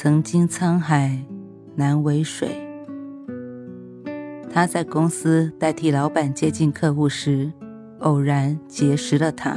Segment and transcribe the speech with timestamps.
[0.00, 1.18] 曾经沧海
[1.74, 2.50] 难为水。
[4.48, 7.52] 他在公司代替老板接近客户时，
[7.98, 9.56] 偶然结识了他。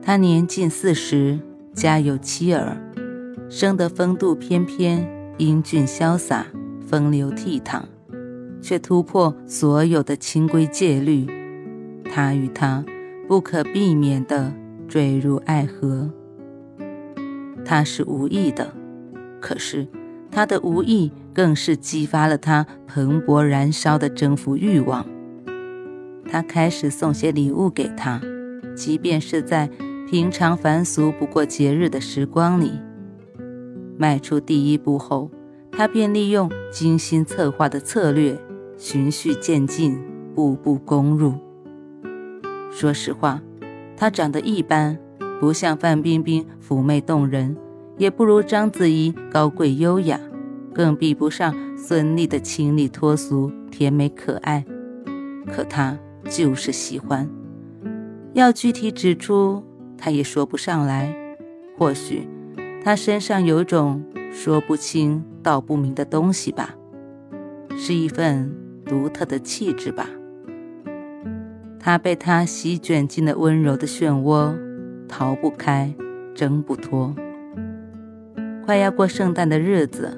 [0.00, 1.40] 他年近四十，
[1.74, 2.80] 家有妻儿，
[3.50, 5.04] 生得风度翩翩、
[5.36, 6.46] 英俊潇洒、
[6.86, 7.82] 风流倜傥，
[8.60, 11.26] 却突破所有的清规戒律。
[12.04, 12.84] 他与他
[13.26, 14.54] 不可避免地
[14.86, 16.08] 坠入爱河。
[17.64, 18.72] 他是无意的。
[19.42, 19.86] 可是，
[20.30, 25.04] 他的无意更是激发了他蓬勃燃烧的征服欲望。
[26.30, 28.20] 他开始送些礼物给他，
[28.74, 29.68] 即便是在
[30.08, 32.80] 平常凡俗不过节日的时光里。
[33.98, 35.30] 迈出第一步后，
[35.72, 38.38] 他便利用精心策划的策略，
[38.78, 40.00] 循序渐进，
[40.34, 41.34] 步步攻入。
[42.70, 43.42] 说实话，
[43.96, 44.96] 他长得一般，
[45.40, 47.56] 不像范冰冰妩媚动人。
[48.02, 50.18] 也不如章子怡高贵优雅，
[50.74, 54.64] 更比不上孙俪的清丽脱俗、甜美可爱。
[55.46, 55.96] 可他
[56.28, 57.30] 就是喜欢，
[58.32, 59.62] 要具体指出，
[59.96, 61.14] 他也说不上来。
[61.78, 62.26] 或许
[62.82, 66.74] 他身上有种说不清道不明的东西吧，
[67.76, 68.52] 是一份
[68.84, 70.10] 独特的气质吧。
[71.78, 74.52] 他被他席卷进了温柔的漩涡，
[75.06, 75.94] 逃不开，
[76.34, 77.14] 挣不脱。
[78.64, 80.16] 快要过圣诞的日子，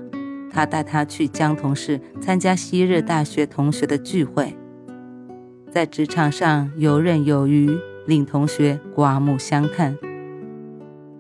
[0.51, 4.55] 他带她去江同市参加昔日大学同学的聚会，
[5.71, 7.75] 在职场上游刃有余，
[8.07, 9.97] 令同学刮目相看。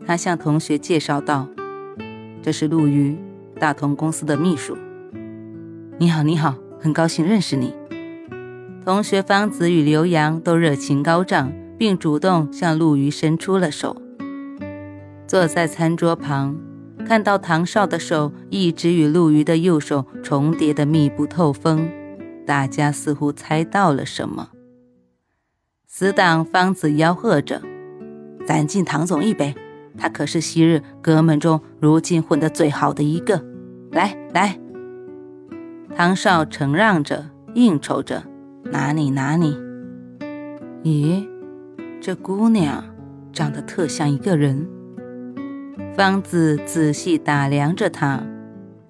[0.07, 1.49] 他向同学介绍道
[2.43, 3.17] ：“这是陆瑜，
[3.59, 4.77] 大同公司的秘书。
[5.97, 7.75] ”“你好，你好，很高兴认识你。”
[8.85, 13.97] 同学方子与刘洋都热情高涨，并主动向陆瑜伸出了手。
[15.27, 16.59] 坐在餐桌旁。
[17.07, 21.89] 看到唐少的手一直与陆瑜的右手重叠的密不透风，
[22.47, 24.51] 大家似乎猜到了什么。
[25.87, 27.63] 死党方子吆喝着
[28.47, 29.55] ：“咱敬唐总一杯，
[29.97, 33.45] 他可是昔日哥们中如今混得最好的一个。”
[33.93, 34.59] 来来，
[35.95, 38.25] 唐少承让着，应酬着
[38.73, 39.57] ：“哪里哪里。”
[40.83, 41.25] 咦，
[42.01, 42.83] 这姑娘
[43.33, 44.69] 长得特像一个人。
[45.97, 48.23] 方子仔细打量着他，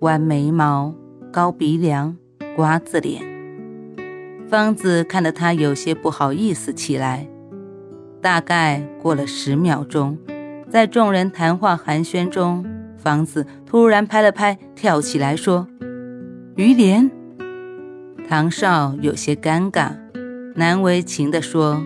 [0.01, 0.95] 弯眉毛、
[1.33, 2.17] 高鼻梁、
[2.57, 3.23] 瓜子脸。
[4.49, 7.27] 方子看得他有些不好意思起来。
[8.21, 10.17] 大概过了十秒钟，
[10.71, 12.65] 在众人谈话寒暄中，
[12.97, 15.67] 方子突然拍了拍，跳起来说
[16.57, 17.11] ：“于莲。”
[18.29, 19.91] 唐少有些尴尬，
[20.55, 21.83] 难为情地说：“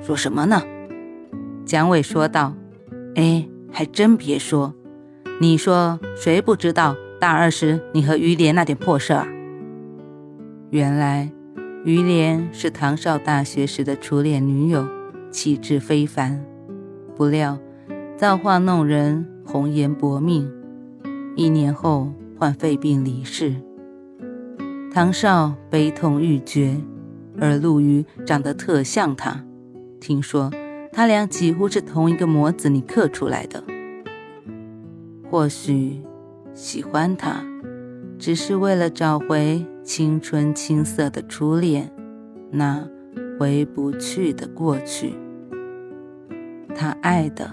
[0.00, 0.62] 说什么呢？”
[1.66, 2.54] 蒋伟说道
[3.16, 3.46] ：“哎。”
[3.76, 4.72] 还真别说，
[5.40, 9.26] 你说谁不知道大二时你和于连那点破事儿？
[10.70, 11.28] 原来
[11.84, 14.86] 于连是唐少大学时的初恋女友，
[15.32, 16.40] 气质非凡。
[17.16, 17.58] 不料
[18.16, 20.48] 造化弄人，红颜薄命，
[21.34, 23.56] 一年后患肺病离世。
[24.92, 26.76] 唐少悲痛欲绝，
[27.40, 29.44] 而陆瑜长得特像他，
[30.00, 30.48] 听说。
[30.96, 33.64] 他俩几乎是同一个模子里刻出来的。
[35.28, 36.00] 或许
[36.54, 37.44] 喜欢他，
[38.16, 41.92] 只是为了找回青春青涩的初恋，
[42.52, 42.88] 那
[43.40, 45.14] 回不去的过去。
[46.76, 47.50] 他爱的，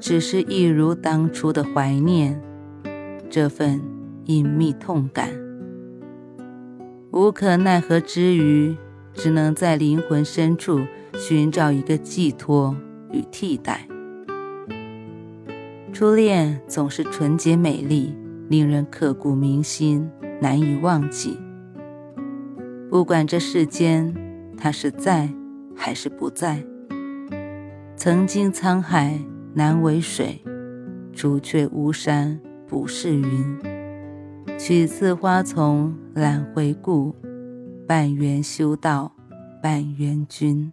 [0.00, 2.42] 只是一如当初的怀念，
[3.30, 3.80] 这份
[4.24, 5.28] 隐秘痛感。
[7.12, 8.76] 无可奈何之余，
[9.12, 10.80] 只能在灵魂深处。
[11.16, 12.76] 寻找一个寄托
[13.12, 13.86] 与替代。
[15.92, 18.14] 初恋总是纯洁美丽，
[18.48, 21.38] 令人刻骨铭心，难以忘记。
[22.90, 24.12] 不管这世间
[24.56, 25.28] 他是在
[25.76, 26.64] 还是不在，
[27.96, 29.18] 曾经沧海
[29.54, 30.42] 难为水，
[31.12, 33.58] 除却巫山不是云。
[34.58, 37.14] 取次花丛懒回顾，
[37.86, 39.12] 半缘修道
[39.62, 40.72] 半缘君。